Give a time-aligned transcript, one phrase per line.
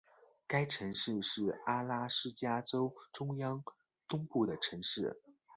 [0.47, 3.63] 该城市是阿拉斯加州中央
[4.07, 5.21] 东部的城市。